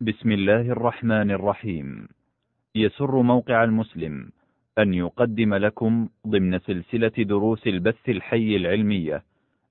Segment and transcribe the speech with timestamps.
[0.00, 2.08] بسم الله الرحمن الرحيم.
[2.74, 4.30] يسر موقع المسلم
[4.78, 9.22] أن يقدم لكم ضمن سلسلة دروس البث الحي العلمية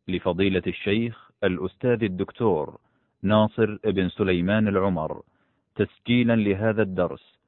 [0.07, 2.77] لفضيلة الشيخ الأستاذ الدكتور
[3.23, 5.21] ناصر بن سليمان العمر
[5.75, 7.39] تسجيلا لهذا الدرس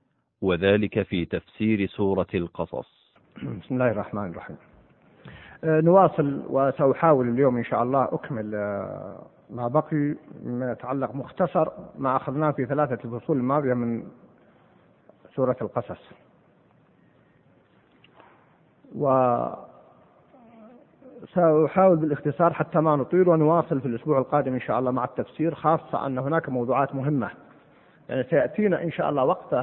[0.42, 3.14] وذلك في تفسير سورة القصص.
[3.38, 4.58] بسم الله الرحمن الرحيم.
[5.64, 12.16] آه، نواصل وسأحاول اليوم إن شاء الله أكمل آه، ما بقي مما يتعلق مختصر ما
[12.16, 14.08] أخذناه في ثلاثة الفصول الماضية من
[15.36, 16.12] سورة القصص.
[18.96, 19.38] و
[21.34, 26.06] سأحاول بالاختصار حتى ما نطيل ونواصل في الأسبوع القادم إن شاء الله مع التفسير خاصة
[26.06, 27.30] أن هناك موضوعات مهمة.
[28.10, 29.62] يعني سيأتينا إن شاء الله وقته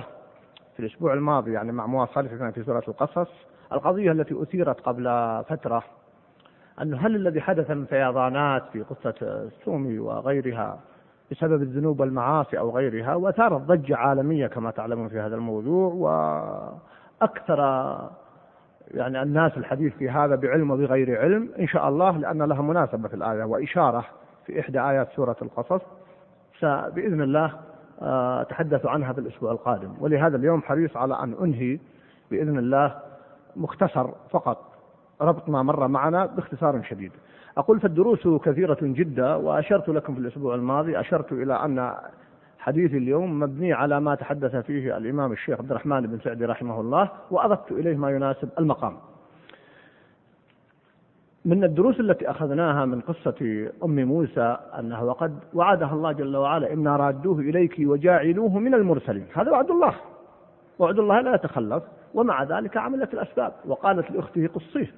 [0.77, 3.28] في الأسبوع الماضي يعني مع مواصلتنا في سورة القصص
[3.72, 5.05] القضية التي أثيرت قبل
[5.48, 5.84] فترة.
[6.83, 10.80] أنه هل الذي حدث من فيضانات في قصة السومي وغيرها
[11.30, 15.92] بسبب الذنوب والمعاصي أو غيرها وثارت ضجة عالمية كما تعلمون في هذا الموضوع
[17.20, 17.58] وأكثر
[18.91, 23.14] يعني الناس الحديث في هذا بعلم وبغير علم إن شاء الله لأن لها مناسبة في
[23.14, 24.05] الآية وإشارة
[24.47, 25.81] في إحدى آيات سورة القصص
[26.62, 27.53] بإذن الله
[28.41, 29.94] أتحدث عنها في الأسبوع القادم.
[30.00, 31.78] ولهذا اليوم حريص على أن أنهي
[32.31, 32.94] بإذن الله
[33.56, 34.73] مختصر فقط.
[35.20, 37.12] ربط ما مر معنا باختصار شديد.
[37.58, 41.94] أقول فالدروس كثيرة جدا وأشرت لكم في الأسبوع الماضي أشرت إلى أن
[42.58, 47.10] حديث اليوم مبني على ما تحدث فيه الإمام الشيخ عبد الرحمن بن سعدي رحمه الله
[47.30, 48.96] وأضفت إليه ما يناسب المقام.
[51.44, 56.96] من الدروس التي أخذناها من قصة أم موسى أنها وقد وعدها الله جل وعلا إنا
[56.96, 59.26] رادوه إليك وجاعلوه من المرسلين.
[59.34, 59.94] هذا وعد الله.
[60.78, 61.83] وعد الله لا يتخلف
[62.14, 64.91] ومع ذلك عملت الأسباب وقالت لأخته قصيه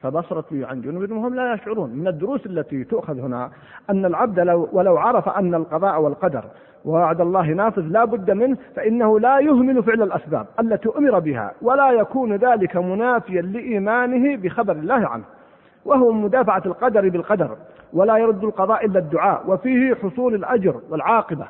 [0.00, 1.90] فبصرت لي عن جنوب وهم لا يشعرون.
[1.90, 3.50] من الدروس التي تؤخذ هنا
[3.90, 6.44] أن العبد لو ولو عرف أن القضاء والقدر
[6.84, 11.90] ووعد الله نافذ لا بد منه فإنه لا يهمل فعل الأسباب التي أمر بها ولا
[11.90, 15.24] يكون ذلك منافيا لإيمانه بخبر الله عنه
[15.84, 17.56] وهو مدافعة القدر بالقدر
[17.92, 21.46] ولا يرد القضاء إلا الدعاء وفيه حصول الأجر والعاقبة.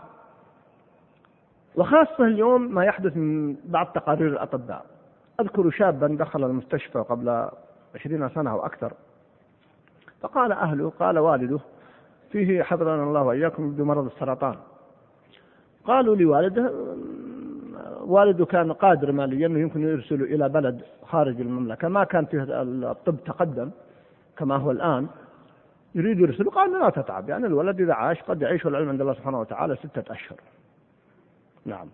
[1.76, 4.84] وخاصة اليوم ما يحدث من بعض تقارير الأطباء.
[5.40, 7.48] أذكر شابا دخل المستشفى قبل
[7.94, 8.92] عشرين سنة أو أكثر.
[10.20, 11.58] فقال أهله قال والده
[12.30, 14.56] فيه حفظنا الله وإياكم بمرض السرطان.
[15.84, 16.72] قالوا لوالده
[18.00, 21.88] والده كان قادر ماليا انه يمكن يرسله إلى بلد خارج المملكة.
[21.88, 23.70] ما كان فيه الطب تقدم
[24.36, 25.06] كما هو الآن.
[25.94, 29.40] يريد يرسله قال لا تتعب يعني الولد إذا عاش قد يعيش والعلم عند الله سبحانه
[29.40, 30.36] وتعالى ستة أشهر.
[31.66, 31.88] نعم.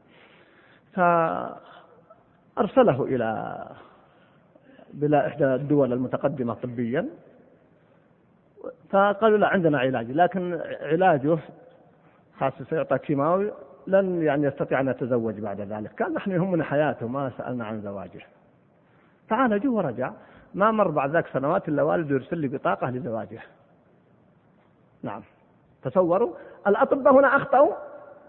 [0.92, 3.58] فأرسله إلى
[4.92, 7.08] بلا إحدى الدول المتقدمة طبيا.
[8.90, 10.10] فقالوا لا عندنا علاج.
[10.10, 11.38] لكن علاجه
[12.38, 13.52] خاصة سيعطى كيماوي
[13.86, 16.02] لن يعني يستطيع أن يتزوج بعد ذلك.
[16.02, 18.20] قال نحن يهمنا حياته ما سألنا عن زواجه.
[19.28, 20.12] فعالجه ورجع.
[20.54, 23.40] ما مر بعد ذاك سنوات إلا والده يرسل لي بطاقة لزواجه.
[25.02, 25.22] نعم.
[25.82, 26.34] تصوروا
[26.66, 27.72] الأطباء هنا أخطأوا.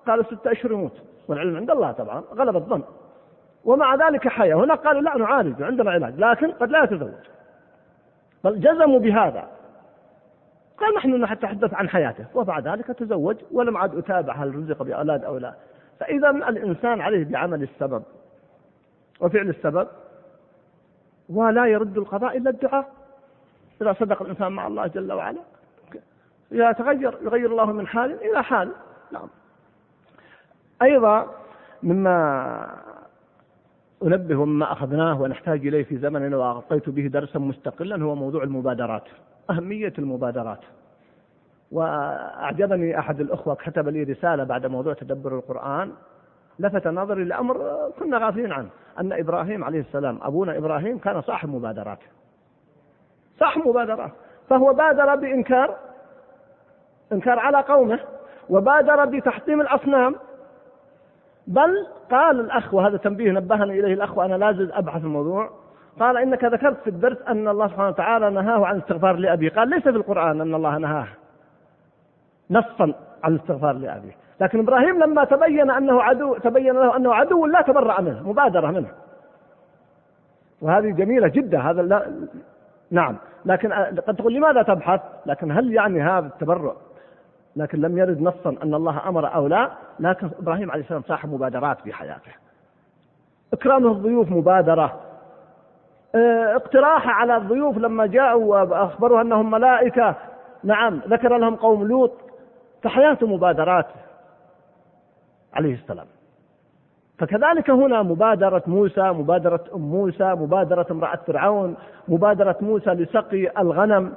[0.07, 1.09] قالوا ستة أشهر يموت.
[1.29, 2.84] والعلم عند الله طبعا غلب الظن.
[3.66, 4.56] ومع ذلك حياة.
[4.56, 7.12] هنا قالوا لا نعالج عندنا علاج لكن قد لا يتزوج.
[8.44, 9.47] بل جزموا بهذا.
[10.78, 15.38] قال نحن نتحدث عن حياته وبعد ذلك تزوج ولم عاد أتابع هل رزق بأولاد أو
[15.38, 15.53] لا.
[16.00, 18.03] فإذا الإنسان عليه بعمل السبب
[19.19, 19.88] وفعل السبب
[21.29, 22.89] ولا يرد القضاء إلا الدعاء.
[23.81, 25.39] إذا صدق الإنسان مع الله جل وعلا
[26.51, 28.72] يتغير يغير الله من حال إلى حال.
[29.12, 29.28] نعم.
[30.81, 31.28] أيضا
[31.84, 32.75] مما
[34.03, 39.03] أنبه مما أخذناه ونحتاج إليه في زمننا وأعطيت به درسا مستقلا هو موضوع المبادرات
[39.50, 40.59] أهمية المبادرات.
[41.72, 45.91] وأعجبني أحد الأخوة كتب لي رسالة بعد موضوع تدبر القرآن
[46.59, 47.57] لفت نظري لأمر
[48.00, 48.69] كنا غافلين عنه
[49.00, 52.00] أن إبراهيم عليه السلام أبونا إبراهيم كان صاحب مبادرات.
[53.39, 54.12] صاحب مبادرات.
[54.50, 55.75] فهو بادر بإنكار
[57.12, 58.00] إنكار على قومه
[58.50, 60.16] وبادر بتحطيم الأصنام
[61.50, 65.50] بل قال الأخ وهذا تنبيه نبهني إليه الأخ وأنا لازل أبحث الموضوع.
[66.00, 69.50] قال إنك ذكرت في الدرس أن الله سبحانه وتعالى نهاه عن الاستغفار لأبيه.
[69.50, 71.07] قال ليس في القرآن أن الله نهاه
[72.51, 72.94] نصا
[73.24, 74.16] عن الاستغفار لأبيه.
[74.42, 78.92] لكن إبراهيم لما تبين أنه عدو تبين له أنه عدو لا تبرأ منه مبادرة منه.
[80.62, 82.12] وهذه جميلة جدا هذا لا
[82.92, 83.18] نعم.
[83.45, 86.74] لكن قد تقول لماذا تبحث؟ لكن هل يعني هذا التبرع
[87.56, 91.81] لكن لم يرد نصا أن الله أمر أو لا لكن إبراهيم عليه السلام صاحب مبادرات
[91.81, 92.31] في حياته.
[93.54, 95.00] إكرامه الضيوف مبادرة.
[96.16, 100.16] آه، اقتراحه على الضيوف لما جاءوا وأخبروا أنهم ملائكة.
[100.63, 102.12] نعم ذكر لهم قوم لوط.
[102.84, 103.88] فحياته مبادرات
[105.54, 106.07] عليه السلام.
[107.18, 111.75] فكذلك هنا مبادرة موسى مبادرة أم موسى مبادرة امرأة فرعون
[112.07, 114.13] مبادرة موسى لسقي الغنم.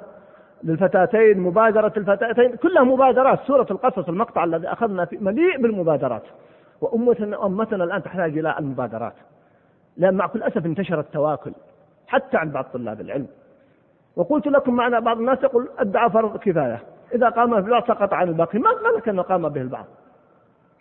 [0.65, 3.41] للفتاتين مبادرة الفتاتين كلها مبادرات.
[3.47, 6.23] سورة القصص المقطع الذي أخذنا فيه مليء بالمبادرات.
[6.81, 9.15] وأمتنا أمتنا الآن تحتاج إلى المبادرات.
[9.97, 11.53] لأن مع كل أسف انتشر التواكل
[12.07, 13.27] حتى عند بعض طلاب العلم.
[14.17, 16.81] وقلت لكم معنا بعض الناس يقول الدعاء فرض كفاية.
[17.15, 18.59] إذا قام به البعض سقط عن الباقي.
[18.59, 19.85] ما لك أنه قام به البعض.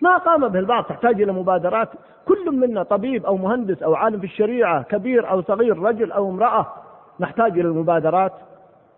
[0.01, 0.83] ما قام به البعض.
[0.83, 1.89] تحتاج إلى مبادرات.
[2.25, 6.67] كل منا طبيب أو مهندس أو عالم في الشريعة كبير أو صغير رجل أو امرأة
[7.19, 8.33] نحتاج إلى المبادرات.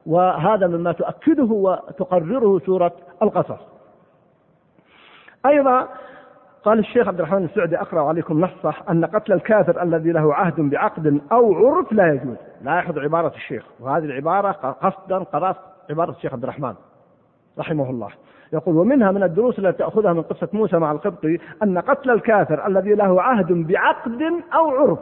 [0.05, 2.91] وهذا مما تؤكده وتقرره سورة
[3.21, 3.59] القصص.
[5.45, 5.87] أيضا
[6.63, 11.21] قال الشيخ عبد الرحمن السعدي أقرأ عليكم نصة أن قتل الكافر الذي له عهد بعقد
[11.31, 12.37] أو عرف لا يجوز.
[12.61, 15.55] لاحظ عبارة الشيخ وهذه العبارة قصدا قراص
[15.89, 16.73] عبارة الشيخ عبد الرحمن
[17.59, 18.09] رحمه الله.
[18.53, 22.95] يقول ومنها من الدروس التي تأخذها من قصة موسى مع القبطي أن قتل الكافر الذي
[22.95, 24.21] له عهد بعقد
[24.53, 24.99] أو عرف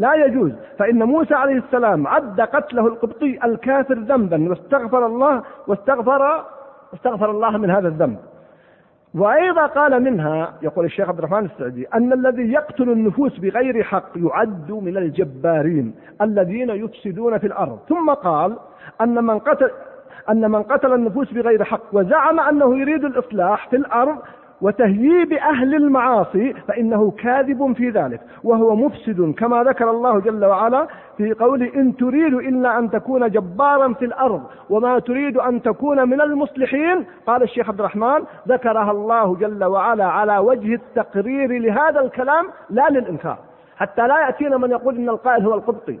[0.00, 0.52] لا يجوز.
[0.78, 6.44] فإن موسى عليه السلام عد قتله القبطي الكافر ذنبا واستغفر الله واستغفر
[6.94, 8.18] استغفر الله من هذا الذنب.
[9.14, 14.72] وأيضا قال منها يقول الشيخ عبد الرحمن السعدي أن الذي يقتل النفوس بغير حق يعد
[14.72, 17.78] من الجبارين الذين يفسدون في الأرض.
[17.88, 18.56] ثم قال
[19.00, 19.70] أن من قتل
[20.30, 24.18] أن من قتل النفوس بغير حق وزعم أنه يريد الإصلاح في الأرض
[24.62, 30.86] وتهييب أهل المعاصي فإنه كاذب في ذلك وهو مفسد كما ذكر الله جل وعلا
[31.16, 36.20] في قوله إن تريد إلا أن تكون جبارا في الأرض وما تريد أن تكون من
[36.20, 38.18] المصلحين قال الشيخ عبد الرحمن
[38.48, 43.38] ذكرها الله جل وعلا على وجه التقرير لهذا الكلام لا للإنكار
[43.76, 45.98] حتى لا يأتينا من يقول إن القائل هو القبطي.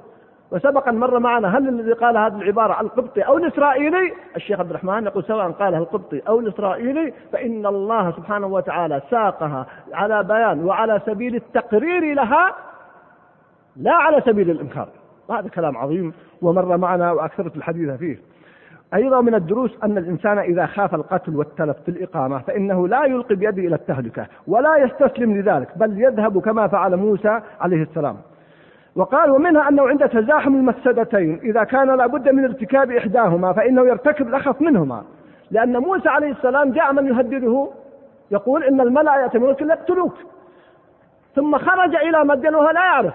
[0.52, 5.04] وسبق أن مر معنا هل الذي قال هذه العبارة القبطي أو الإسرائيلي؟ الشيخ عبد الرحمن
[5.04, 11.34] يقول سواء قالها القبطي أو الإسرائيلي فإن الله سبحانه وتعالى ساقها على بيان وعلى سبيل
[11.34, 12.54] التقرير لها
[13.76, 14.88] لا على سبيل الإنكار.
[15.28, 16.12] وهذا كلام عظيم
[16.42, 18.18] ومر معنا وأكثرت الحديث فيه.
[18.94, 23.62] أيضا من الدروس أن الإنسان إذا خاف القتل والتلف في الإقامة فإنه لا يلقي بيده
[23.62, 28.16] إلى التهلكة ولا يستسلم لذلك بل يذهب كما فعل موسى عليه السلام.
[28.96, 34.60] وقال ومنها أنه عند تزاحم المفسدتين إذا كان لابد من ارتكاب إحداهما فإنه يرتكب الأخف
[34.60, 35.04] منهما.
[35.50, 37.68] لأن موسى عليه السلام جاء من يهدده
[38.30, 40.14] يقول إن الملأ يأتمرونك يقتلوك
[41.34, 43.14] ثم خرج إلى مدين وهو لا يعرف.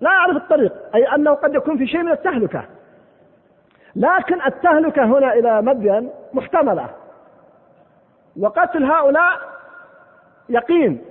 [0.00, 2.64] لا يعرف الطريق أي أنه قد يكون في شيء من التهلكة.
[3.96, 6.86] لكن التهلكة هنا إلى مدين محتملة.
[8.40, 9.40] وقتل هؤلاء
[10.48, 11.07] يقين.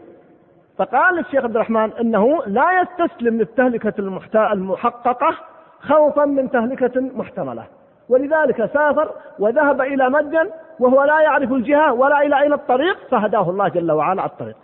[0.78, 3.94] فقال الشيخ عبد الرحمن إنه لا يستسلم للتهلكة
[4.38, 5.36] المحققة
[5.82, 7.64] خوفا من تهلكة محتملة.
[8.10, 13.68] ولذلك سافر وذهب إلى مدين وهو لا يعرف الجهة ولا إلى أين الطريق فهداه الله
[13.68, 14.56] جل وعلا على الطريق.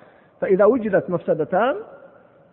[0.41, 1.75] فإذا وجدت مفسدتان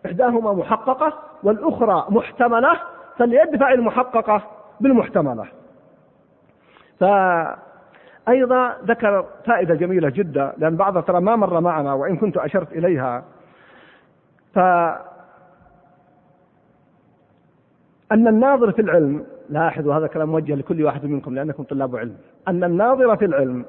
[0.05, 1.13] إحداهما محققة
[1.43, 2.71] والأخرى محتملة
[3.17, 4.41] فليدفع المحققة
[4.79, 5.45] بالمحتملة.
[6.99, 13.23] فأيضا ذكر فائدة جميلة جدا لأن بعضها ترى ما مر معنا وإن كنت أشرت إليها
[14.53, 14.59] ف
[18.11, 22.15] أن الناظر في العلم لاحظوا هذا كلام موجه لكل واحد منكم لأنكم طلاب علم.
[22.47, 23.65] أن الناظر في العلم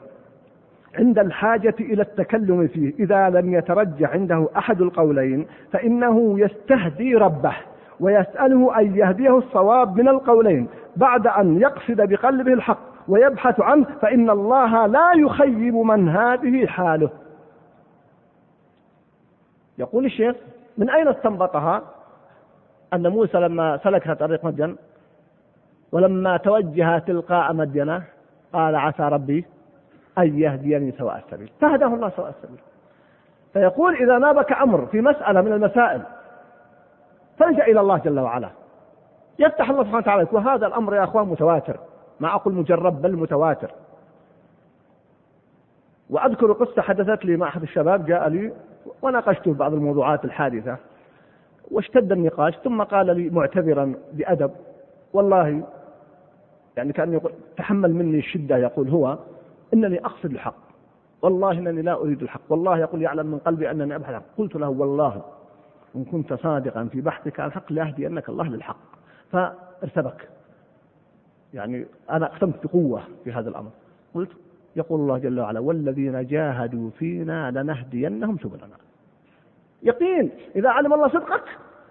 [0.99, 7.55] عند الحاجة إلى التكلم فيه إذا لم يترجح عنده أحد القولين فإنه يستهدي ربه
[8.01, 10.69] ويسأله أن يهديه الصواب من القولين.
[10.97, 12.79] بعد أن يقصد بقلبه الحق
[13.09, 17.11] ويبحث عنه فإن الله لا يخيب من هذه حاله.
[19.79, 20.37] يقول الشيخ
[20.79, 21.83] من أين استنبطها؟
[22.95, 24.77] أن موسى لما سلك طريق مدين
[25.93, 28.03] ولما توجه تلقاء مدينة
[28.53, 29.47] قال عسى ربي
[30.19, 31.53] أن يهديني سواء السبيل.
[31.61, 32.61] فهداه الله سواء السبيل.
[33.53, 36.03] فيقول إذا نابك أمر في مسألة من المسائل
[37.39, 38.51] فالجأ إلى الله جل وعلا.
[39.39, 41.77] يفتح الله سبحانه وتعالى وهذا الأمر يا أخوان متواتر.
[42.21, 43.71] ما أقول مجرب بل متواتر.
[46.11, 48.53] وأذكر قصة حدثت لي مع أحد الشباب جاء لي
[49.03, 50.77] وناقشته بعض الموضوعات الحادثة
[51.71, 54.51] واشتد النقاش ثم قال لي معتذرا بأدب
[55.13, 55.63] والله
[56.77, 59.19] يعني كأن يقول تحمل مني الشدة يقول هو
[59.75, 60.55] إنني أقصد الحق
[61.23, 64.69] والله إنني لا أريد الحق والله يقول يعلم من قلبي أنني أبحث الحق قلت له
[64.69, 65.23] والله
[65.97, 68.77] إن كنت صادقا في بحثك عن الحق لأهدينك الله للحق.
[69.33, 70.29] فارتبك.
[71.55, 73.71] يعني أنا أقسمت بقوة في هذا الأمر.
[74.15, 74.31] قلت
[74.77, 78.77] يقول الله جل وعلا والذين جاهدوا فينا لنهدينهم سبلنا.
[79.83, 81.45] يقين إذا علم الله صدقك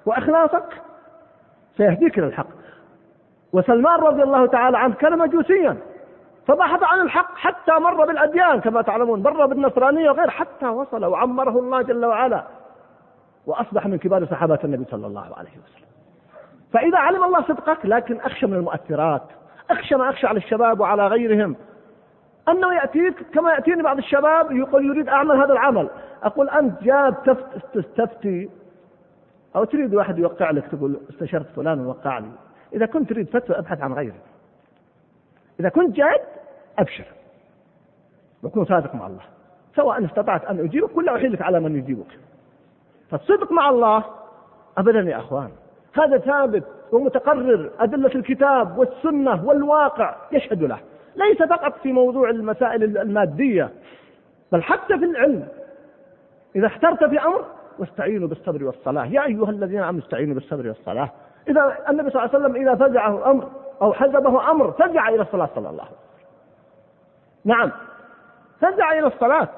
[0.05, 0.81] وإخلاصك
[1.77, 2.47] سيهديك إلى الحق.
[3.53, 5.77] وسلمان رضي الله تعالى عنه كان مجوسيا
[6.47, 11.81] فبحث عن الحق حتى مر بالأديان كما تعلمون مر بالنصرانية وغير حتى وصل وعمره الله
[11.81, 12.43] جل وعلا
[13.45, 15.87] وأصبح من كبار صحابة النبي صلى الله عليه وسلم.
[16.73, 19.23] فإذا علم الله صدقك لكن أخشى من المؤثرات
[19.69, 21.55] أخشى ما أخشى على الشباب وعلى غيرهم
[22.49, 25.89] أنه يأتيك كما يأتيني بعض الشباب يقول يريد أعمل هذا العمل.
[26.23, 27.37] أقول أنت جاب
[27.73, 28.49] تستفتي
[29.55, 32.31] أو تريد واحد يوقع لك تقول استشرت فلان ووقع لي.
[32.73, 34.15] إذا كنت تريد فتوى أبحث عن غيره.
[35.59, 36.21] إذا كنت جاد
[36.79, 37.05] أبشر.
[38.43, 39.23] وكن صادق مع الله.
[39.75, 42.19] سواء استطعت أن أجيبك ولا أحيلك على من يجيبك.
[43.11, 44.03] فالصدق مع الله
[44.77, 45.49] أبدا يا أخوان.
[45.93, 47.69] هذا ثابت ومتقرر.
[47.79, 50.79] أدلة الكتاب والسنة والواقع يشهد له.
[51.15, 53.69] ليس فقط في موضوع المسائل المادية
[54.51, 55.47] بل حتى في العلم.
[56.55, 57.45] إذا احترت في أمر
[57.79, 59.05] واستعينوا بالصبر والصلاة.
[59.05, 61.09] يا أيها الذين آمنوا استعينوا بالصبر والصلاة.
[61.47, 63.49] إذا النبي صلى الله عليه وسلم إذا فزعه أمر
[63.81, 66.01] أو حزبه أمر فزع إلى الصلاة صلى الله عليه وسلم.
[67.45, 67.71] نعم.
[68.61, 69.49] فزع إلى الصلاة.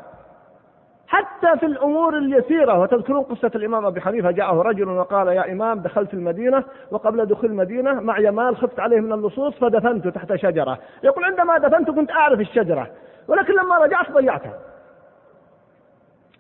[1.14, 6.14] حتى في الأمور اليسيرة وتذكرون قصة الإمام أبي حنيفة جاءه رجل وقال يا إمام دخلت
[6.14, 11.58] المدينة وقبل دخول المدينة معي مال خفت عليه من اللصوص فدفنته تحت شجرة يقول عندما
[11.58, 12.88] دفنته كنت أعرف الشجرة
[13.28, 14.60] ولكن لما رجعت ضيعتها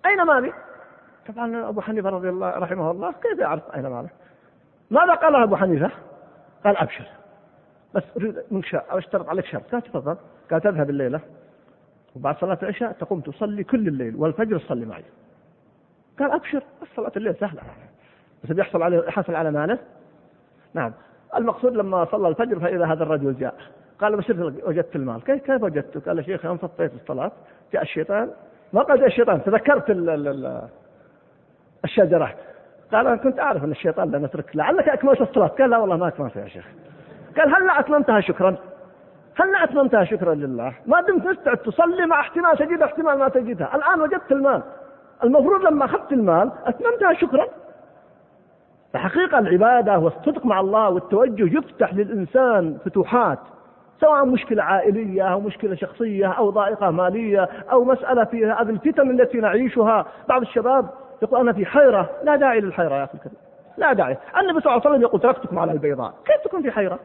[0.05, 0.53] أين مالي؟
[1.33, 4.09] طبعا أبو حنيفة رضي الله رحمه الله كيف يعرف أين ماله؟
[4.91, 5.91] ماذا قال أبو حنيفة؟
[6.65, 7.05] قال أبشر
[7.93, 10.17] بس أريد منك أو أشترط عليك شرط قال تفضل
[10.51, 11.19] قال تذهب الليلة
[12.15, 15.03] وبعد صلاة العشاء تقوم تصلي كل الليل والفجر تصلي معي.
[16.19, 16.63] قال أبشر
[16.95, 17.61] صلاة الليل سهلة.
[18.43, 19.77] بس بيحصل على يحصل على ماله
[20.73, 20.93] نعم.
[21.35, 23.55] المقصود لما صلى الفجر فإذا هذا الرجل جاء.
[23.99, 25.23] قال بشرت وجدت المال.
[25.23, 27.31] كيف كيف وجدته؟ قال يا شيخ يوم فطيت الصلاة
[27.73, 28.31] جاء الشيطان.
[28.73, 30.67] ما قال جاء الشيطان تذكرت ال ال
[31.85, 32.35] الشجرة.
[32.91, 35.47] قال أنا كنت أعرف أن الشيطان لا نترك لعلك أكملت الصلاة.
[35.47, 36.65] قال لا والله ما أكملت يا شيخ.
[37.37, 38.57] قال هل لا أتممتها شكرا؟
[39.35, 40.73] هل أتممتها شكرا لله.
[40.85, 43.75] ما دمت مستعد تصلي مع احتمال تجد احتمال ما تجدها.
[43.75, 44.61] الآن وجدت المال.
[45.23, 47.45] المفروض لما أخذت المال أتممتها شكرا.
[48.93, 53.39] فحقيقة العبادة والصدق مع الله والتوجه يفتح للإنسان فتوحات
[54.01, 59.37] سواء مشكلة عائلية أو مشكلة شخصية أو ضائقة مالية أو مسألة في هذه الفتن التي
[59.37, 60.05] نعيشها.
[60.29, 60.89] بعض الشباب
[61.21, 62.09] يقول أنا في حيرة.
[62.23, 63.37] لا داعي للحيرة يا أخي الكريم.
[63.77, 64.17] لا داعي.
[64.37, 66.13] النبي صلى الله عليه وسلم يقول تركتكم على البيضاء.
[66.25, 66.99] كيف تكون في حيرة؟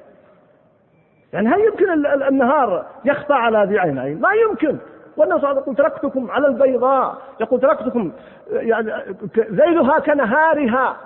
[1.33, 4.79] يعني هل يمكن النهار يخفى على ذي عينين؟ ما يمكن.
[5.17, 7.19] والنبي صلى الله عليه وسلم يقول تركتكم على البيضاء.
[7.41, 8.13] يقول تركتكم
[8.53, 8.93] يعني
[9.37, 10.97] ليلها كنهارها.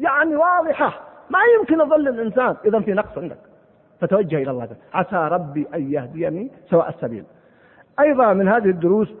[0.00, 1.00] يعني واضحة.
[1.30, 2.56] ما يمكن يظل الإنسان.
[2.64, 3.38] إذا في نقص عندك.
[4.00, 4.68] فتوجه إلى الله.
[4.94, 7.24] عسى ربي أن يهديني سواء السبيل.
[8.00, 9.14] أيضا من هذه الدروس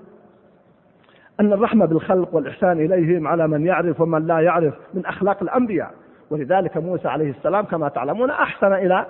[1.40, 5.90] أن الرحمة بالخلق والإحسان إليهم على من يعرف ومن لا يعرف من أخلاق الأنبياء.
[6.30, 9.06] ولذلك موسى عليه السلام كما تعلمون أحسن إلى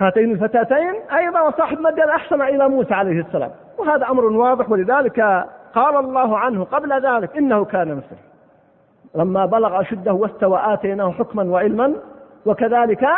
[0.00, 3.50] هاتين الفتاتين أيضا وصاحب مدين أحسن إلى موسى عليه السلام.
[3.78, 5.20] وهذا أمر واضح ولذلك
[5.74, 8.18] قال الله عنه قبل ذلك إنه كان مثله
[9.14, 11.94] لما بلغ أشده واستوى آتيناه حكما وعلما
[12.46, 13.08] وكذلك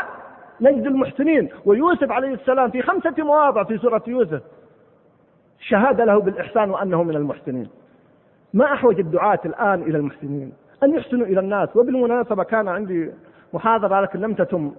[0.61, 1.49] نجد المحسنين.
[1.65, 4.43] ويوسف عليه السلام في خمسة مواضع في سورة يوسف
[5.61, 7.69] شهد له بالإحسان وأنه من المحسنين.
[8.55, 11.77] ما أحوج الدعاة الآن إلى المحسنين؟ أن يحسنوا إلى الناس.
[11.77, 13.11] وبالمناسبة كان عندي
[13.53, 14.73] محاضرة لكن لم تتم.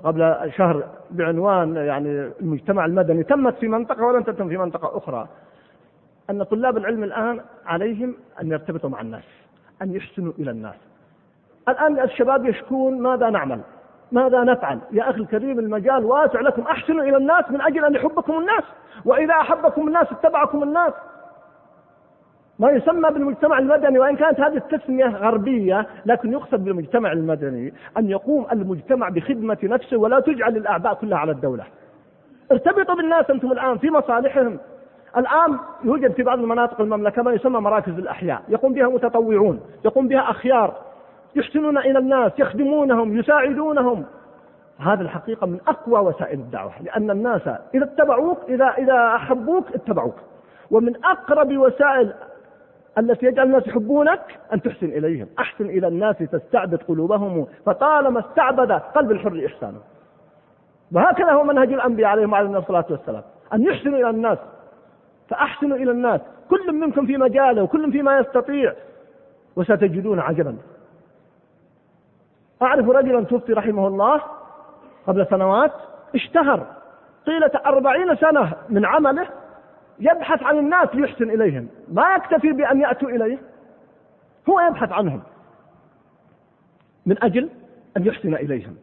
[0.00, 5.28] قبل شهر بعنوان يعني المجتمع المدني تمت في منطقة ولم تتم في منطقة أخرى.
[6.30, 9.24] أن طلاب العلم الآن عليهم أن يرتبطوا مع الناس
[9.82, 10.76] أن يحسنوا إلى الناس.
[11.68, 13.60] الآن الشباب يشكون ماذا نعمل؟
[14.12, 18.38] ماذا نفعل؟ يا أخي الكريم المجال واسع لكم أحسنوا إلى الناس من أجل أن يحبكم
[18.38, 18.64] الناس.
[19.04, 20.92] وإذا أحبكم الناس اتبعكم الناس.
[22.62, 28.46] ما يسمى بالمجتمع المدني وإن كانت هذه التسمية غربية لكن يقصد بالمجتمع المدني أن يقوم
[28.52, 31.64] المجتمع بخدمة نفسه ولا تجعل الأعباء كلها على الدولة.
[32.52, 34.58] ارتبطوا بالناس أنتم الآن في مصالحهم.
[35.16, 40.30] الآن يوجد في بعض المناطق المملكة ما يسمى مراكز الأحياء يقوم بها متطوعون يقوم بها
[40.30, 40.74] أخيار
[41.36, 44.04] يحسنون إلى الناس يخدمونهم يساعدونهم.
[44.78, 50.16] هذا الحقيقة من أقوى وسائل الدعوة لأن الناس إذا اتبعوك إذا إذا أحبوك اتبعوك.
[50.70, 52.12] ومن أقرب وسائل
[52.98, 59.10] التي يجعل الناس يحبونك أن تحسن إليهم أحسن إلى الناس تستعبد قلوبهم فطالما استعبد قلب
[59.10, 59.80] الحر إحسانه
[60.92, 63.22] وهكذا هو منهج الأنبياء عليهم عليه الصلاة والسلام
[63.54, 64.38] أن يحسنوا إلى الناس
[65.28, 66.20] فأحسنوا إلى الناس.
[66.50, 68.74] كل منكم في مجاله وكل فيما يستطيع
[69.56, 70.56] وستجدون عجبا.
[72.62, 74.20] أعرف رجلا توفي رحمه الله
[75.06, 75.72] قبل سنوات
[76.14, 76.66] اشتهر
[77.26, 79.26] طيلة أربعين سنة من عمله
[80.02, 81.68] يبحث عن الناس ليحسن إليهم.
[81.88, 83.38] ما يكتفي بأن يأتوا إليه.
[84.50, 85.22] هو يبحث عنهم.
[87.06, 87.48] من أجل
[87.96, 88.76] أن يحسن إليهم.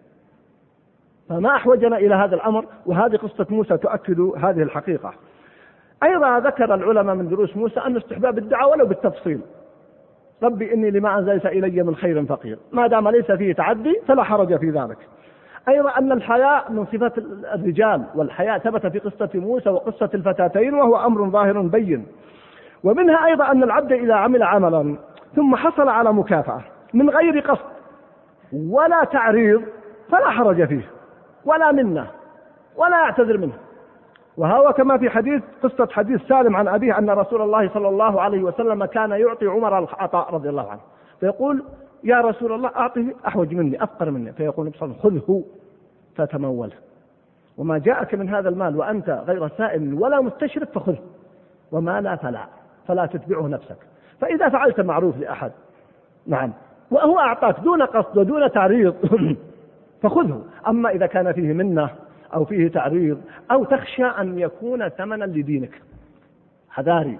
[1.29, 5.13] فما أحوجنا إلى هذا الأمر وهذه قصة موسى تؤكد هذه الحقيقة.
[6.03, 9.41] أيضا ذكر العلماء من دروس موسى أن استحباب الدعاء ولو بالتفصيل.
[10.43, 12.59] ربي إني لما أنزلت إلي من خير فقير.
[12.71, 14.97] ما دام ليس فيه تعدي فلا حرج في ذلك.
[15.67, 17.17] أيضا أن الحياء من صفات
[17.53, 22.07] الرجال والحياء ثبت في قصة موسى وقصة الفتاتين وهو أمر ظاهر بين.
[22.83, 24.95] ومنها أيضا أن العبد إذا عمل عملا
[25.35, 26.61] ثم حصل على مكافأة
[26.93, 27.65] من غير قصد
[28.53, 29.63] ولا تعريض
[30.11, 30.89] فلا حرج فيه
[31.45, 32.07] ولا منة
[32.77, 33.53] ولا يعتذر منه.
[34.37, 38.43] وهو كما في حديث قصة حديث سالم عن أبيه أن رسول الله صلى الله عليه
[38.43, 40.81] وسلم كان يعطي عمر العطاء رضي الله عنه.
[41.19, 41.63] فيقول
[42.03, 44.33] يا رسول الله أعطه أحوج مني أفقر مني.
[44.33, 45.43] فيقول صلى خذه
[46.15, 46.75] فتموله.
[47.57, 50.99] وما جاءك من هذا المال وأنت غير سائل ولا مستشرف فخذه.
[51.71, 52.45] وما لا فلا
[52.87, 53.77] فلا تتبعه نفسك.
[54.21, 55.51] فإذا فعلت معروف لأحد
[56.27, 56.53] نعم.
[56.91, 58.95] وهو أعطاك دون قصد ودون تعريض
[60.01, 60.43] فخذه.
[60.67, 61.89] أما إذا كان فيه منة
[62.33, 65.81] أو فيه تعريض أو تخشى أن يكون ثمنا لدينك
[66.69, 67.19] حذاري.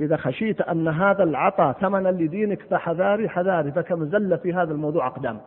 [0.00, 5.40] إذا خشيت أن هذا العطاء ثمنا لدينك فحذاري حذاري فكم زل في هذا الموضوع أقدام.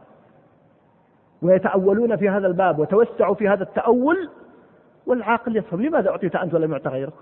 [1.42, 4.30] ويتأولون في هذا الباب وتوسعوا في هذا التأول
[5.06, 7.13] والعاقل يفهم لماذا أعطيت أنت ولم يعطى غيرك.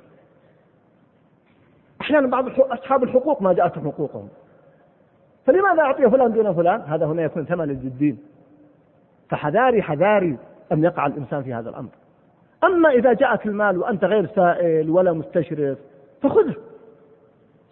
[2.02, 4.30] أحيانا بعض أصحاب الحقوق ما جاءتهم حقوقهم.
[5.46, 8.18] فلماذا أعطي فلان دون فلان؟ هذا هنا يكون ثمن للدين.
[9.30, 10.38] فحذاري حذاري
[10.72, 11.90] أن يقع الإنسان في هذا الأمر.
[12.64, 15.78] أما إذا جاءك المال وأنت غير سائل ولا مستشرف
[16.22, 16.56] فخذه.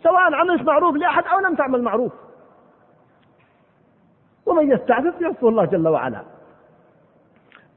[0.03, 2.11] سواء عملت معروف لأحد أو لم تعمل معروف.
[4.45, 6.21] ومن يستعفف يعفو الله جل وعلا.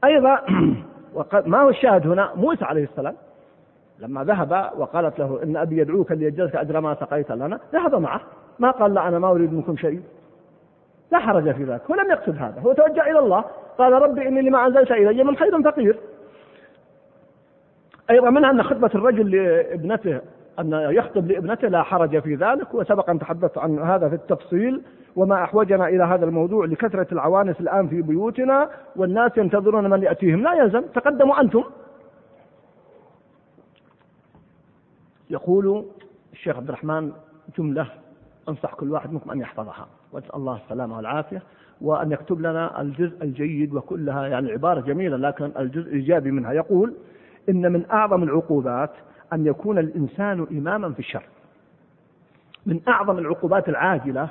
[0.05, 0.41] أيضا
[1.47, 3.15] ما هو الشاهد هنا؟ موسى عليه السلام
[3.99, 8.21] لما ذهب وقالت له إن أبي يدعوك ليجزك أجر ما سقيت لنا ذهب معه.
[8.59, 10.03] ما قال لا أنا ما أريد منكم شيء.
[11.13, 13.45] لا حرج في ذلك ولم يقصد هذا هو توجه إلى الله.
[13.79, 15.99] قال ربي إني لما أنزلت إلي من خير فقير.
[18.11, 20.21] أيضا منها أن خطبة الرجل لابنته
[20.61, 24.83] أن يخطب لابنته لا حرج في ذلك وسبق أن تحدثت عن هذا في التفصيل
[25.17, 30.43] وما أحوجنا إلى هذا الموضوع لكثرة العوانس الآن في بيوتنا والناس ينتظرون من يأتيهم.
[30.43, 31.65] لا يلزم تقدموا أنتم.
[35.31, 35.85] يقول
[36.33, 37.13] الشيخ عبد الرحمن
[37.59, 37.87] جملة
[38.49, 39.87] أنصح كل واحد منكم أن يحفظها.
[40.13, 41.43] وأسأل الله السلامة والعافية
[41.81, 46.95] وأن يكتب لنا الجزء الجيد وكلها يعني عبارة جميلة لكن الجزء الإيجابي منها يقول
[47.49, 48.91] إن من أعظم العقوبات
[49.33, 51.23] أن يكون الإنسان إماما في الشر.
[52.67, 54.29] من أعظم العقوبات العاجلة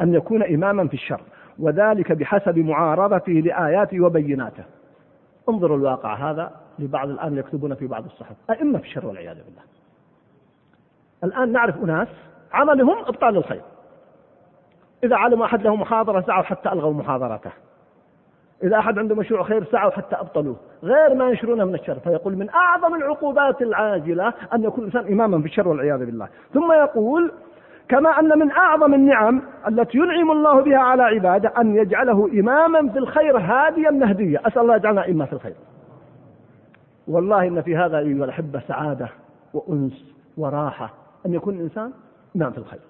[0.00, 1.20] أن يكون إماما في الشر
[1.58, 4.64] وذلك بحسب معارضته لآياته وبيناته.
[5.48, 8.36] انظروا الواقع هذا لبعض الآن يكتبون في بعض الصحف.
[8.50, 9.62] أئمة في الشر والعياذ بالله.
[11.24, 12.08] الآن نعرف أناس
[12.52, 13.62] عملهم إبطال الخير.
[15.04, 17.50] إذا علم أحد له محاضرة سعوا حتى ألغوا محاضرته.
[18.62, 20.56] إذا أحد عنده مشروع خير سعوا حتى أبطلوه.
[20.82, 25.46] غير ما ينشرونه من الشر فيقول من أعظم العقوبات العاجلة أن يكون الإنسان إماما في
[25.46, 26.28] الشر والعياذ بالله.
[26.54, 27.32] ثم يقول
[27.88, 32.98] كما أن من أعظم النعم التي ينعم الله بها على عباده أن يجعله إماما في
[32.98, 34.46] الخير هاديا مهديا.
[34.46, 35.54] أسأل الله يجعلنا إما في الخير.
[37.08, 39.08] والله إن في هذا أيها الأحبة سعادة
[39.54, 40.94] وأنس وراحة
[41.26, 41.92] أن يكون الإنسان
[42.36, 42.80] إمام في الخير.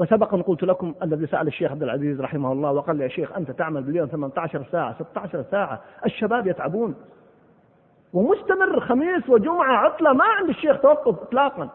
[0.00, 3.36] وسبق أن قلت لكم الذي سأل الشيخ عبد العزيز رحمه الله وقال لي يا شيخ
[3.36, 6.94] أنت تعمل باليوم 18 ساعة 16 ساعة الشباب يتعبون.
[8.12, 11.68] ومستمر خميس وجمعة عطلة ما عند الشيخ توقف إطلاقا.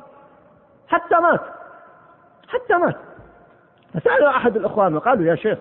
[0.87, 1.41] حتى مات.
[2.47, 2.95] حتى مات.
[3.93, 5.59] فسأل أحد الإخوان وقالوا يا شيخ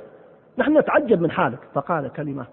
[0.58, 1.60] نحن نتعجب من حالك.
[1.74, 2.46] فقال كلمة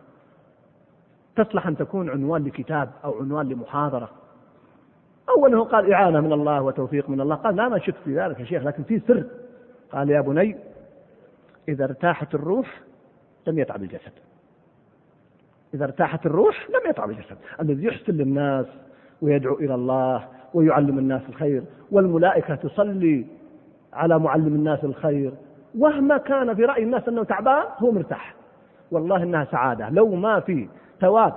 [1.35, 4.09] تصلح أن تكون عنوان لكتاب أو عنوان لمحاضرة.
[5.37, 7.35] أوله قال إعانة من الله وتوفيق من الله.
[7.35, 9.23] قال لا ما شك في ذلك يا شيخ لكن في سر.
[9.91, 10.57] قال يا بني
[11.69, 12.79] إذا ارتاحت الروح
[13.47, 14.11] لم يتعب الجسد.
[15.73, 17.37] إذا ارتاحت الروح لم يتعب الجسد.
[17.61, 18.65] الذي يحسن للناس
[19.21, 23.25] ويدعو إلى الله ويعلم الناس الخير والملائكة تصلي
[23.93, 25.31] على معلم الناس الخير.
[25.77, 28.35] وهما كان في رأي الناس أنه تعبان هو مرتاح.
[28.91, 29.89] والله إنها سعادة.
[29.89, 30.67] لو ما في
[31.01, 31.33] ثواب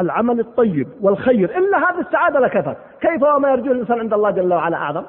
[0.00, 2.76] العمل الطيب والخير إلا هذه السعادة لكفت.
[3.00, 5.04] كيف وما يرجو الإنسان عند الله جل وعلا؟ أعظم.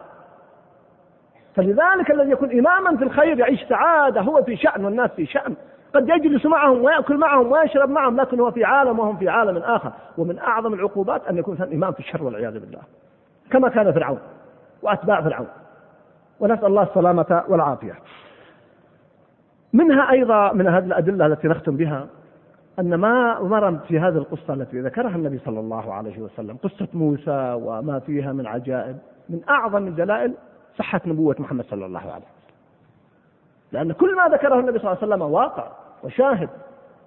[1.56, 5.56] فلذلك الذي يكون إماما في الخير يعيش سعادة هو في شأن والناس في شأن.
[5.96, 9.92] قد يجلس معهم ويأكل معهم ويشرب معهم لكن هو في عالم وهم في عالم آخر.
[10.18, 12.82] ومن أعظم العقوبات أن يكون إمام في الشر والعياذ بالله.
[13.52, 14.20] كما كان فرعون
[14.82, 15.48] وأتباع فرعون.
[16.40, 17.94] ونسأل الله السلامة والعافية.
[19.74, 22.08] منها أيضا من هذه الأدلة التي نختم بها
[22.80, 27.60] أن ما مر في هذه القصة التي ذكرها النبي صلى الله عليه وسلم قصة موسى
[27.64, 28.98] وما فيها من عجائب
[29.30, 30.34] من أعظم الدلائل
[30.80, 32.24] صحة نبوة محمد صلى الله عليه وسلم.
[33.72, 35.68] لأن كل ما ذكره النبي صلى الله عليه وسلم واقع
[36.04, 36.50] وشاهد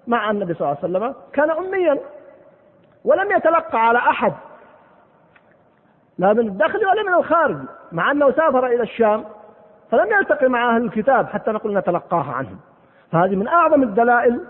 [0.07, 1.99] مع النبي صلى الله عليه وسلم كان أميا
[3.05, 4.33] ولم يتلقى على أحد
[6.17, 7.57] لا من الداخل ولا من الخارج
[7.91, 9.23] مع أنه سافر إلى الشام
[9.91, 12.59] فلم يلتقي مع أهل الكتاب حتى نقول نتلقاها عنهم.
[13.11, 14.45] فهذه من أعظم الدلائل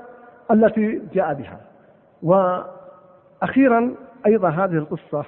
[0.52, 1.60] التي جاء بها.
[2.24, 5.26] وأخيرا أيضا هذه القصة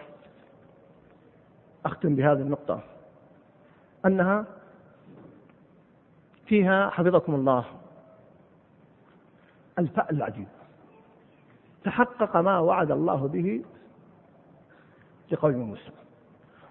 [1.85, 2.79] أختم بهذه النقطة.
[4.05, 4.45] أنها
[6.45, 7.65] فيها حفظكم الله.
[9.79, 10.47] الفأل العجيب.
[11.83, 13.61] تحقق ما وعد الله به
[15.31, 15.91] لقوم موسى.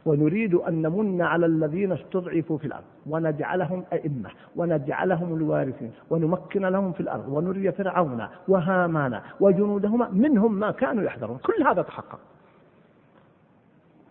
[0.06, 2.84] ونريد أن نمن على الذين استضعفوا في الأرض.
[3.06, 4.30] ونجعلهم أئمة.
[4.56, 5.92] ونجعلهم الوارثين.
[6.10, 7.28] ونمكن لهم في الأرض.
[7.28, 11.38] ونري فرعون وهامان وجنودهما منهم ما كانوا يحذرون.
[11.38, 12.18] كل هذا تحقق.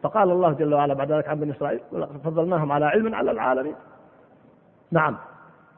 [0.03, 1.79] فقال الله جل وعلا بعد ذلك عن بني إسرائيل
[2.23, 3.75] فضلناهم على علم على العالمين.
[4.91, 5.17] نعم.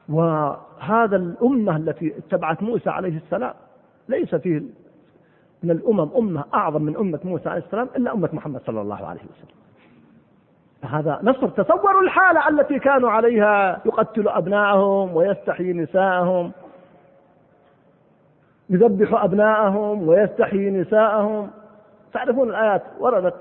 [0.09, 3.53] وهذا الأمة التي اتبعت موسى عليه السلام
[4.09, 4.63] ليس فيه
[5.63, 9.21] من الأمم أمة أعظم من أمة موسى عليه السلام إلا أمة محمد صلى الله عليه
[9.21, 9.55] وسلم.
[10.81, 16.51] هذا نصر تصوروا الحالة التي كانوا عليها يقتل أبناءهم ويستحيي نساءهم
[18.69, 21.49] يذبح أبناءهم ويستحيي نساءهم.
[22.13, 23.35] تعرفون الآيات وردت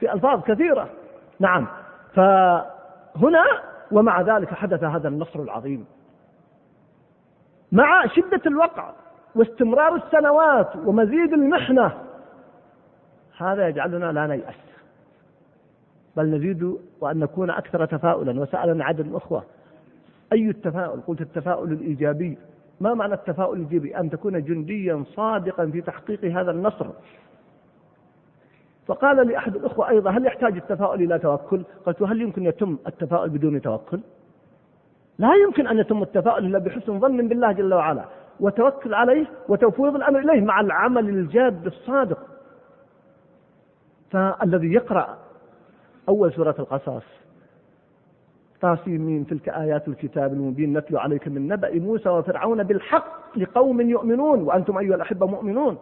[0.00, 0.88] في ألفاظ كثيرة.
[1.40, 1.66] نعم.
[2.14, 3.44] فهنا
[3.92, 5.86] ومع ذلك حدث هذا النصر العظيم.
[7.72, 8.92] مع شدة الوقع
[9.34, 11.92] واستمرار السنوات ومزيد المحنة
[13.38, 14.54] هذا يجعلنا لا نيأس.
[16.16, 18.40] بل نزيد وأن نكون أكثر تفاؤلا.
[18.40, 19.42] وسألنا عدد الأخوة
[20.32, 22.38] أي التفاؤل؟ قلت التفاؤل الإيجابي.
[22.80, 26.86] ما معنى التفاؤل الإيجابي؟ أن تكون جنديا صادقا في تحقيق هذا النصر.
[28.90, 33.28] فقال لي أحد الأخوة أيضا هل يحتاج التفاؤل إلى توكل؟ قلت هل يمكن يتم التفاؤل
[33.28, 34.00] بدون توكل؟
[35.18, 38.04] لا يمكن أن يتم التفاؤل إلا بحسن ظن بالله جل وعلا
[38.40, 42.18] وتوكل عليه وتفويض الأمر إليه مع العمل الجاد الصادق.
[44.10, 45.18] فالذي يقرأ
[46.08, 47.04] أول سورة القصص
[48.60, 54.78] طاسيمين تلك آيات الكتاب المبين نتلو عليك من نبأ موسى وفرعون بالحق لقوم يؤمنون وأنتم
[54.78, 55.78] أيها الأحبة مؤمنون.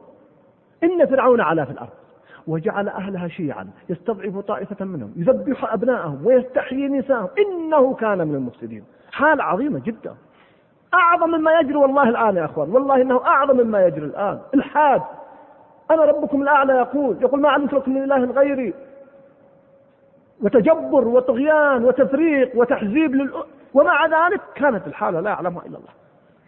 [0.83, 2.08] إن فرعون علا في الأرض.
[2.49, 7.29] وجعل أهلها شيعا يستضعف طائفة منهم يذبح أبناءهم ويستحيي نساءهم.
[7.39, 8.85] إنه كان من المفسدين.
[9.13, 10.15] حال عظيمة جدا.
[10.95, 14.39] أعظم مما يجري والله الآن يا أخوان والله إنه أعظم مما يجري الآن.
[14.55, 15.03] الحاد.
[15.91, 18.75] أنا ربكم الأعلى يقول يقول ما علمت لكم من إله غيري.
[20.43, 23.45] وتجبر وطغيان وتفريق وتحزيب للأ...
[23.75, 25.91] ومع ذلك كانت الحالة لا يعلمها إلا الله.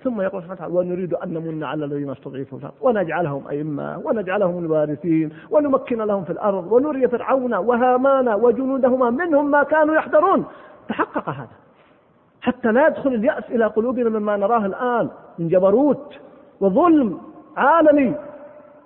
[0.04, 5.30] ثم يقول سبحانه وتعالى ونريد أن نمن على الذين استضعفوا الأرض ونجعلهم أئمة ونجعلهم الوارثين
[5.50, 10.44] ونمكن لهم في الأرض ونري فرعون وهامان وجنودهما منهم ما كانوا يحذرون.
[10.88, 11.48] تحقق هذا.
[12.40, 15.08] حتى لا يدخل اليأس إلى قلوبنا مما نراه الآن
[15.38, 16.14] من جبروت
[16.60, 17.18] وظلم
[17.56, 18.14] عالمي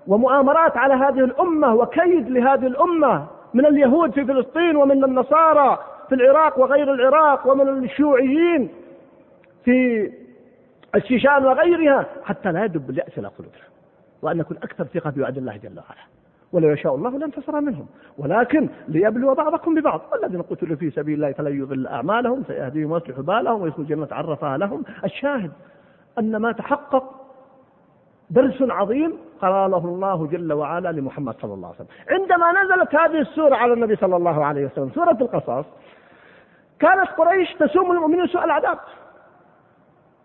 [0.07, 6.59] ومؤامرات على هذه الأمة وكيد لهذه الأمة من اليهود في فلسطين ومن النصارى في العراق
[6.59, 8.69] وغير العراق ومن الشيوعيين
[9.65, 10.11] في
[10.97, 13.63] الشيشان وغيرها حتى لا يدب اليأس إلى قلوبنا.
[14.23, 16.05] وأن نكون أكثر ثقة بوعد الله جل وعلا.
[16.53, 17.87] ولو يشاء الله لانتصر منهم.
[18.19, 20.01] ولكن ليبلو بعضكم ببعض.
[20.13, 24.85] والذين قتلوا في سبيل الله فلن يضل أعمالهم سيهديهم ويصلح بالهم ويدخل جنة عرفها لهم.
[25.05, 25.53] الشاهد
[26.19, 27.05] أن ما تحقق
[28.31, 31.89] درس عظيم قاله الله جل وعلا لمحمد صلى الله عليه وسلم.
[32.11, 35.67] عندما نزلت هذه السورة على النبي صلى الله عليه وسلم سورة القصص
[36.79, 38.79] كانت قريش تسوم المؤمنين سوء العذاب.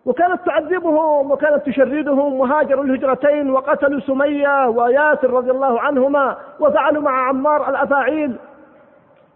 [0.04, 7.70] وكانت تعذبهم وكانت تشردهم وهاجروا الهجرتين وقتلوا سمية وياسر رضي الله عنهما وفعلوا مع عمار
[7.70, 8.36] الأفاعيل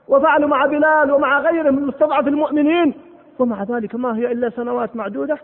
[0.08, 2.94] وفعلوا مع بلال ومع غيرهم من مستضعف المؤمنين.
[3.38, 5.38] ومع ذلك ما هي إلا سنوات معدودة.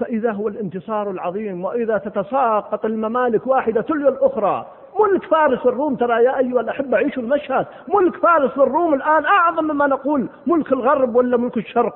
[0.00, 4.66] فإذا هو الانتصار العظيم وإذا تتساقط الممالك واحدة تلو الأخرى.
[5.00, 7.66] ملك فارس والروم ترى يا أيها الأحبة عيشوا المشهد.
[7.88, 10.26] ملك فارس والروم الآن أعظم مما نقول.
[10.46, 11.94] ملك الغرب ولا ملك الشرق؟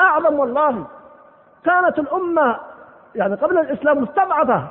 [0.00, 0.86] أعظم والله.
[1.66, 2.56] كانت الأمة
[3.14, 4.68] يعني قبل الإسلام مستضعفة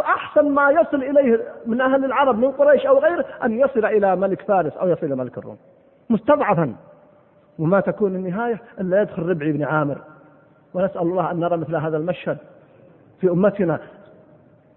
[0.00, 4.42] أحسن ما يصل إليه من أهل العرب من قريش أو غيره أن يصل إلى ملك
[4.42, 5.56] فارس أو يصل إلى ملك الروم.
[6.10, 6.74] مستضعفا
[7.58, 9.98] وما تكون النهاية إلا يدخل ربعي بن عامر.
[10.74, 12.38] ونسأل الله أن نرى مثل هذا المشهد
[13.20, 13.80] في أمتنا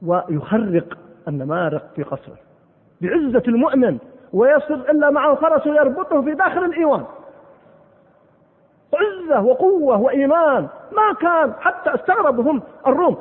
[0.06, 2.38] ويخرق النمارق في قصره.
[3.02, 3.98] بعزة المؤمن
[4.34, 7.04] ويصل إلا معه فرس يربطه في داخل الإيوان.
[8.96, 10.68] عزة وقوة وإيمان.
[10.92, 13.18] ما كان حتى استغربوا هم الروم.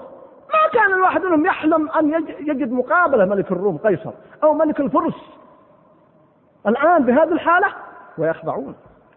[0.48, 4.10] ما كان الواحد منهم يحلم أن يجد مقابلة ملك الروم قيصر
[4.42, 5.14] أو ملك الفرس.
[6.66, 7.66] الآن بهذه الحالة
[8.18, 8.74] ويخضعون.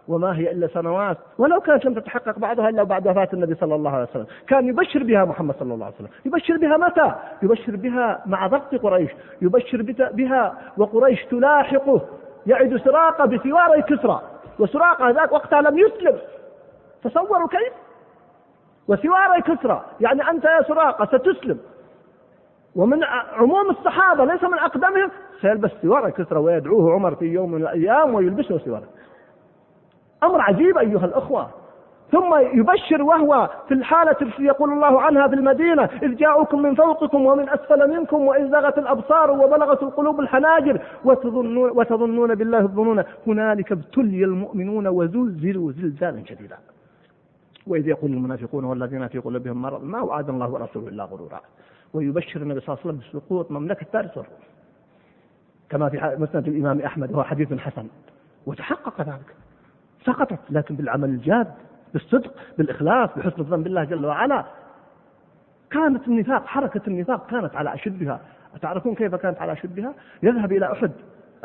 [0.07, 1.17] وما هي إلا سنوات.
[1.37, 4.25] ولو كانت لم تتحقق بعضها إلا بعد وفاة النبي صلى الله عليه وسلم.
[4.47, 6.09] كان يبشر بها محمد صلى الله عليه وسلم.
[6.25, 7.13] يبشر بها متى؟
[7.43, 9.11] يبشر بها مع ضغط قريش.
[9.41, 12.01] يبشر بها وقريش تلاحقه.
[12.45, 14.21] يعد سراقة بسوار كسرى.
[14.59, 16.17] وسراقة ذاك وقتها لم يسلم.
[17.03, 17.73] تصوروا كيف؟
[18.87, 21.59] سوار كسرى يعني أنت يا سراقة ستسلم.
[22.75, 25.11] ومن عموم الصحابة ليس من أقدمهم
[25.41, 28.83] سيلبس سوار كسرى ويدعوه عمر في يوم من الأيام ويلبسه سوار
[30.23, 31.49] أمر عجيب أيها الأخوة.
[32.11, 37.25] ثم يبشر وهو في الحالة التي يقول الله عنها في المدينة إذ جاءوكم من فوقكم
[37.25, 44.23] ومن أسفل منكم وإذ زاغت الأبصار وبلغت القلوب الحناجر وتظنون, وتظنون بالله الظنون هنالك ابتلي
[44.23, 46.57] المؤمنون وزلزلوا زلزالا شديدا.
[47.67, 51.41] وإذ يقول المنافقون والذين في قلوبهم مرض ما وعد الله ورسوله إلا غرورا.
[51.93, 54.25] ويبشر النبي صلى الله عليه وسلم بسقوط مملكة والروم
[55.69, 57.87] كما في مسند الإمام أحمد وهو حديث حسن.
[58.45, 59.35] وتحقق ذلك.
[60.05, 61.53] سقطت لكن بالعمل الجاد
[61.93, 64.45] بالصدق بالإخلاص بحسن الظن بالله جل وعلا.
[65.71, 68.19] كانت النفاق حركة النفاق كانت على أشدها.
[68.55, 70.91] أتعرفون كيف كانت على أشدها؟ يذهب إلى أحد.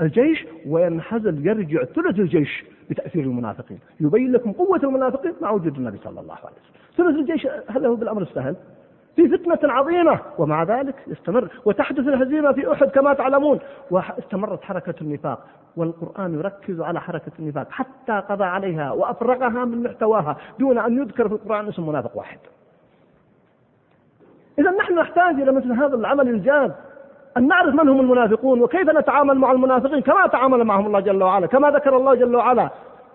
[0.00, 3.78] الجيش وينحزل يرجع ثلث الجيش بتأثير المنافقين.
[4.00, 6.54] يبين لكم قوة المنافقين مع وجود النبي صلى الله عليه وسلم.
[6.96, 8.56] ثلث الجيش هل هو بالأمر السهل.
[9.16, 11.48] في فتنة عظيمة ومع ذلك يستمر.
[11.64, 13.58] وتحدث الهزيمة في أحد كما تعلمون.
[13.90, 20.78] واستمرت حركة النفاق والقرآن يركز على حركة النفاق حتى قضى عليها وأفرغها من محتواها دون
[20.78, 22.38] أن يذكر في القرآن اسم منافق واحد.
[24.58, 26.74] إذا نحن نحتاج إلى مثل هذا العمل الجاد.
[27.38, 31.46] أن نعرف من هم المنافقون وكيف نتعامل مع المنافقين كما تعامل معهم الله جل وعلا
[31.46, 32.68] كما ذكر الله جل وعلا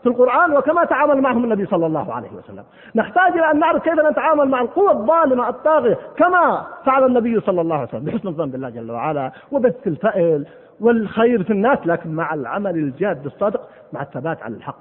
[0.04, 2.64] في القرآن وكما تعامل معهم النبي صلى الله عليه وسلم.
[2.96, 7.76] نحتاج إلى أن نعرف كيف نتعامل مع القوى الظالمة الطاغية كما فعل النبي صلى الله
[7.76, 10.46] عليه وسلم بحسن الظن بالله جل وعلا وبث الفأل
[10.80, 13.62] والخير في الناس لكن مع العمل الجاد الصادق
[13.94, 14.78] مع الثبات على الحق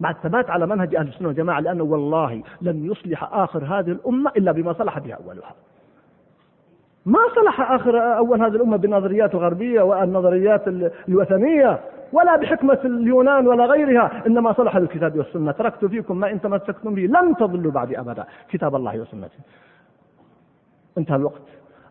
[0.00, 4.52] مع الثبات على منهج أهل السنة والجماعة لأنه والله لن يصلح آخر هذه الأمة إلا
[4.52, 5.54] بما صلح بها أولها.
[7.06, 10.68] ما صلح آخر أول هذه الأمة بالنظريات الغربية والنظريات
[11.08, 11.80] الوثنية
[12.12, 15.52] ولا بحكمة اليونان ولا غيرها إنما صلح بالكتاب والسنة.
[15.52, 18.24] تركت فيكم ما إن تمسكتم به لن تضلوا بعد أبدا.
[18.50, 19.38] كتاب الله وسنته
[20.98, 21.42] انتهى الوقت.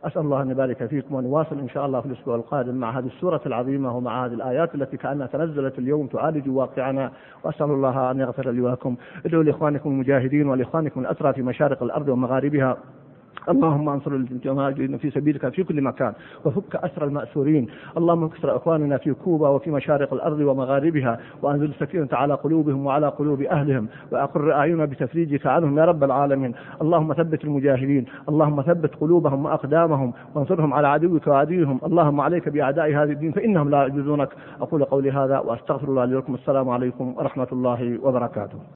[0.04, 3.42] أسأل الله أن يبارك فيكم ونواصل إن شاء الله في الأسبوع القادم مع هذه السورة
[3.46, 7.12] العظيمة ومع هذه الآيات التي كأنها تنزلت اليوم تعالج واقعنا.
[7.44, 8.96] وأسأل الله أن يغفر لي ولكم.
[9.26, 12.78] ادعوا لإخوانكم المجاهدين ولإخوانكم الأسرى في مشارق الأرض ومغاربها.
[13.50, 16.14] اللهم انصر المجاهدين في سبيلك في كل مكان
[16.46, 17.68] وفك أسر المأسورين.
[17.98, 23.42] اللهم اكسر إخواننا في كوبا وفي مشارق الأرض ومغاربها وأنزل السكينة على قلوبهم وعلى قلوب
[23.42, 26.54] أهلهم وأقر أعيننا بتفريجك عنهم يا رب العالمين.
[26.82, 33.12] اللهم ثبت المجاهدين اللهم ثبت قلوبهم وأقدامهم وانصرهم على عدوك وعدوهم اللهم عليك بأعداء هذا
[33.12, 34.30] الدين فإنهم لا يعجزونك.
[34.62, 38.60] أقول قولي هذا وأستغفر الله لكم السلام عليكم ورحمة الله وبركاته.